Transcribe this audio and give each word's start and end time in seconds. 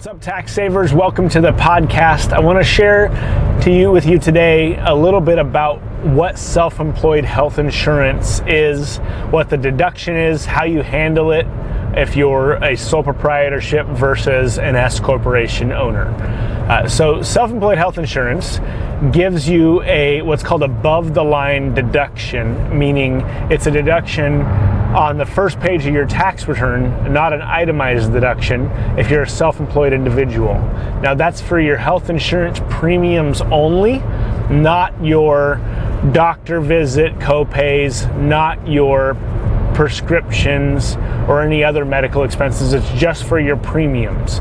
What's 0.00 0.08
up, 0.08 0.22
tax 0.22 0.54
savers? 0.54 0.94
Welcome 0.94 1.28
to 1.28 1.42
the 1.42 1.52
podcast. 1.52 2.32
I 2.32 2.40
want 2.40 2.58
to 2.58 2.64
share 2.64 3.08
to 3.60 3.70
you 3.70 3.92
with 3.92 4.06
you 4.06 4.18
today 4.18 4.78
a 4.78 4.94
little 4.94 5.20
bit 5.20 5.38
about 5.38 5.82
what 6.02 6.38
self-employed 6.38 7.26
health 7.26 7.58
insurance 7.58 8.40
is, 8.46 8.96
what 9.28 9.50
the 9.50 9.58
deduction 9.58 10.16
is, 10.16 10.46
how 10.46 10.64
you 10.64 10.80
handle 10.80 11.32
it 11.32 11.46
if 11.94 12.16
you're 12.16 12.54
a 12.64 12.78
sole 12.78 13.02
proprietorship 13.02 13.86
versus 13.88 14.58
an 14.58 14.74
S 14.74 15.00
corporation 15.00 15.70
owner. 15.70 16.06
Uh, 16.70 16.88
so, 16.88 17.20
self-employed 17.20 17.76
health 17.76 17.98
insurance 17.98 18.58
gives 19.12 19.46
you 19.46 19.82
a 19.82 20.22
what's 20.22 20.42
called 20.42 20.62
above 20.62 21.12
the 21.12 21.22
line 21.22 21.74
deduction, 21.74 22.78
meaning 22.78 23.20
it's 23.50 23.66
a 23.66 23.70
deduction 23.70 24.46
on 24.94 25.18
the 25.18 25.26
first 25.26 25.60
page 25.60 25.86
of 25.86 25.94
your 25.94 26.06
tax 26.06 26.48
return, 26.48 27.12
not 27.12 27.32
an 27.32 27.42
itemized 27.42 28.12
deduction 28.12 28.66
if 28.98 29.08
you're 29.10 29.22
a 29.22 29.28
self 29.28 29.60
employed 29.60 29.92
individual. 29.92 30.54
Now, 31.00 31.14
that's 31.14 31.40
for 31.40 31.60
your 31.60 31.76
health 31.76 32.10
insurance 32.10 32.60
premiums 32.68 33.40
only, 33.42 33.98
not 34.50 34.92
your 35.04 35.56
doctor 36.12 36.60
visit 36.60 37.14
copays, 37.18 38.12
not 38.20 38.66
your 38.66 39.14
prescriptions 39.74 40.96
or 41.28 41.42
any 41.42 41.62
other 41.62 41.84
medical 41.84 42.24
expenses. 42.24 42.72
It's 42.72 42.90
just 42.90 43.24
for 43.24 43.38
your 43.38 43.56
premiums. 43.56 44.40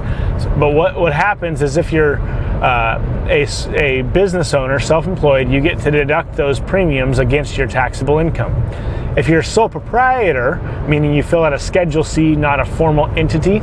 But 0.58 0.74
what, 0.74 1.00
what 1.00 1.14
happens 1.14 1.62
is 1.62 1.78
if 1.78 1.92
you're 1.92 2.20
uh, 2.20 3.28
a, 3.30 3.46
a 3.76 4.02
business 4.02 4.54
owner, 4.54 4.80
self 4.80 5.06
employed, 5.08 5.50
you 5.50 5.62
get 5.62 5.80
to 5.82 5.92
deduct 5.92 6.36
those 6.36 6.60
premiums 6.60 7.20
against 7.20 7.58
your 7.58 7.68
taxable 7.68 8.18
income. 8.18 8.54
If 9.18 9.28
you're 9.28 9.40
a 9.40 9.44
sole 9.44 9.70
proprietor, 9.70 10.56
meaning 10.88 11.14
you 11.14 11.24
fill 11.24 11.44
out 11.44 11.54
a 11.54 11.60
Schedule 11.60 12.04
C, 12.04 12.36
not 12.36 12.60
a 12.60 12.66
formal 12.66 13.08
entity, 13.18 13.60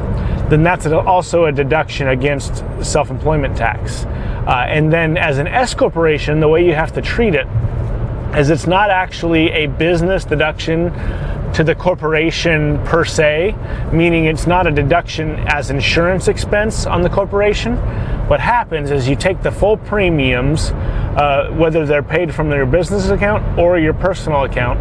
then 0.48 0.62
that's 0.62 0.86
also 0.86 1.44
a 1.44 1.52
deduction 1.52 2.08
against 2.08 2.64
self 2.82 3.10
employment 3.10 3.56
tax. 3.56 4.04
Uh, 4.04 4.66
and 4.68 4.92
then 4.92 5.16
as 5.16 5.38
an 5.38 5.46
S 5.46 5.74
corporation, 5.74 6.40
the 6.40 6.48
way 6.48 6.64
you 6.64 6.74
have 6.74 6.92
to 6.94 7.02
treat 7.02 7.34
it 7.34 7.46
is 8.36 8.50
it's 8.50 8.66
not 8.66 8.90
actually 8.90 9.50
a 9.50 9.66
business 9.66 10.24
deduction 10.24 10.92
to 11.54 11.64
the 11.64 11.74
corporation 11.74 12.78
per 12.84 13.04
se, 13.04 13.54
meaning 13.92 14.26
it's 14.26 14.46
not 14.46 14.66
a 14.66 14.70
deduction 14.70 15.36
as 15.46 15.70
insurance 15.70 16.28
expense 16.28 16.86
on 16.86 17.02
the 17.02 17.08
corporation. 17.08 17.76
What 18.28 18.40
happens 18.40 18.90
is 18.90 19.08
you 19.08 19.16
take 19.16 19.42
the 19.42 19.52
full 19.52 19.76
premiums, 19.76 20.70
uh, 20.72 21.50
whether 21.56 21.86
they're 21.86 22.02
paid 22.02 22.34
from 22.34 22.50
your 22.50 22.66
business 22.66 23.08
account 23.08 23.58
or 23.58 23.78
your 23.78 23.94
personal 23.94 24.44
account, 24.44 24.80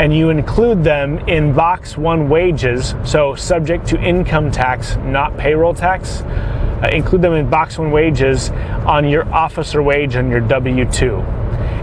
and 0.00 0.16
you 0.16 0.30
include 0.30 0.82
them 0.82 1.18
in 1.28 1.52
box 1.52 1.98
one 1.98 2.30
wages, 2.30 2.94
so 3.04 3.34
subject 3.34 3.86
to 3.86 4.00
income 4.00 4.50
tax, 4.50 4.96
not 4.96 5.36
payroll 5.36 5.74
tax. 5.74 6.22
Uh, 6.22 6.88
include 6.90 7.20
them 7.20 7.34
in 7.34 7.50
box 7.50 7.76
one 7.76 7.90
wages 7.90 8.48
on 8.86 9.06
your 9.06 9.30
officer 9.30 9.82
wage 9.82 10.16
on 10.16 10.30
your 10.30 10.40
W 10.40 10.90
2. 10.90 11.16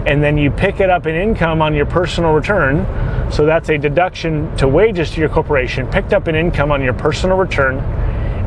And 0.07 0.23
then 0.23 0.35
you 0.35 0.49
pick 0.49 0.79
it 0.79 0.89
up 0.89 1.05
in 1.05 1.13
income 1.13 1.61
on 1.61 1.75
your 1.75 1.85
personal 1.85 2.33
return. 2.33 2.87
So 3.31 3.45
that's 3.45 3.69
a 3.69 3.77
deduction 3.77 4.57
to 4.57 4.67
wages 4.67 5.11
to 5.11 5.19
your 5.19 5.29
corporation, 5.29 5.85
picked 5.85 6.11
up 6.11 6.27
in 6.27 6.33
income 6.33 6.71
on 6.71 6.81
your 6.81 6.93
personal 6.93 7.37
return 7.37 7.77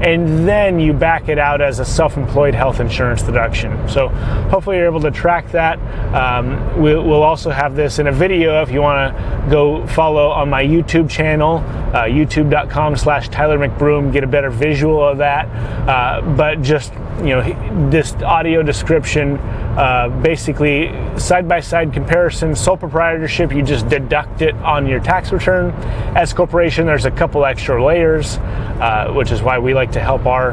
and 0.00 0.48
then 0.48 0.80
you 0.80 0.94
back 0.94 1.28
it 1.28 1.38
out 1.38 1.60
as 1.60 1.78
a 1.78 1.84
self-employed 1.84 2.54
health 2.54 2.80
insurance 2.80 3.22
deduction. 3.22 3.86
So 3.86 4.08
hopefully 4.48 4.78
you're 4.78 4.86
able 4.86 5.02
to 5.02 5.10
track 5.10 5.50
that. 5.52 5.78
Um, 6.14 6.80
we'll, 6.80 7.04
we'll, 7.04 7.20
also 7.20 7.50
have 7.50 7.76
this 7.76 7.98
in 7.98 8.06
a 8.06 8.12
video 8.12 8.62
if 8.62 8.70
you 8.70 8.80
want 8.80 9.14
to 9.14 9.29
go 9.48 9.86
follow 9.86 10.28
on 10.30 10.50
my 10.50 10.64
YouTube 10.64 11.08
channel, 11.08 11.58
uh, 11.58 12.04
youtube.com 12.04 12.96
slash 12.96 13.28
Tyler 13.28 13.58
McBroom, 13.58 14.12
get 14.12 14.24
a 14.24 14.26
better 14.26 14.50
visual 14.50 15.06
of 15.06 15.18
that. 15.18 15.46
Uh, 15.88 16.20
but 16.36 16.62
just, 16.62 16.92
you 17.18 17.30
know, 17.30 17.90
this 17.90 18.14
audio 18.16 18.62
description, 18.62 19.36
uh, 19.38 20.08
basically 20.22 20.92
side-by-side 21.18 21.92
comparison, 21.92 22.54
sole 22.54 22.76
proprietorship, 22.76 23.52
you 23.52 23.62
just 23.62 23.88
deduct 23.88 24.42
it 24.42 24.54
on 24.56 24.86
your 24.86 25.00
tax 25.00 25.32
return. 25.32 25.70
S 26.16 26.32
corporation, 26.32 26.86
there's 26.86 27.06
a 27.06 27.10
couple 27.10 27.44
extra 27.44 27.82
layers, 27.84 28.36
uh, 28.36 29.12
which 29.14 29.30
is 29.30 29.42
why 29.42 29.58
we 29.58 29.74
like 29.74 29.92
to 29.92 30.00
help 30.00 30.26
our 30.26 30.52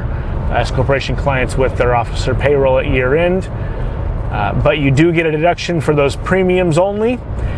S 0.51 0.71
corporation 0.71 1.15
clients 1.15 1.57
with 1.57 1.77
their 1.77 1.93
officer 1.93 2.33
payroll 2.33 2.79
at 2.79 2.87
year 2.87 3.15
end. 3.15 3.49
Uh, 4.31 4.53
but 4.61 4.79
you 4.79 4.91
do 4.91 5.11
get 5.11 5.25
a 5.25 5.31
deduction 5.31 5.79
for 5.79 5.95
those 5.95 6.15
premiums 6.17 6.77
only, 6.77 7.13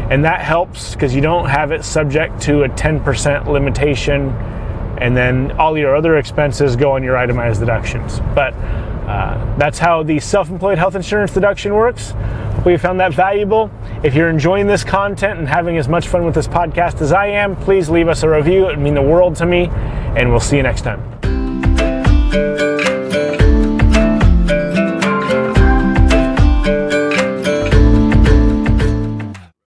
and 0.09 0.24
that 0.24 0.41
helps 0.41 0.94
because 0.94 1.16
you 1.16 1.22
don't 1.22 1.50
have 1.50 1.72
it 1.72 1.84
subject 1.84 2.40
to 2.41 2.63
a 2.63 2.69
10% 2.69 3.47
limitation, 3.47 4.30
and 5.00 5.18
then 5.18 5.52
all 5.53 5.78
your 5.78 5.96
other 5.96 6.18
expenses 6.18 6.75
go 6.75 6.91
on 6.91 7.03
your 7.03 7.18
itemized 7.18 7.59
deductions. 7.59 8.19
But 8.35 8.53
uh, 8.53 9.56
that's 9.58 9.79
how 9.79 10.03
the 10.03 10.19
self 10.19 10.50
employed 10.50 10.78
health 10.78 10.96
insurance 10.96 11.34
deduction 11.34 11.74
works. 11.74 12.12
Hopefully, 12.12 12.74
you 12.74 12.78
found 12.78 13.00
that 13.00 13.13
valuable. 13.13 13.72
If 14.03 14.13
you're 14.13 14.29
enjoying 14.29 14.68
this 14.68 14.84
content 14.84 15.40
and 15.40 15.47
having 15.47 15.78
as 15.78 15.88
much 15.88 16.08
fun 16.08 16.25
with 16.25 16.35
this 16.35 16.47
podcast 16.47 17.02
as 17.02 17.12
I 17.12 17.28
am, 17.28 17.56
please 17.56 17.90
leave 17.90 18.08
us 18.08 18.22
a 18.22 18.29
review. 18.29 18.66
It 18.66 18.78
would 18.78 18.79
mean 18.79 18.94
the 18.94 19.02
world 19.02 19.35
to 19.38 19.46
me, 19.47 19.68
and 20.16 20.29
we'll 20.29 20.40
see 20.40 20.58
you 20.58 20.63
next 20.63 20.81
time. 20.81 21.19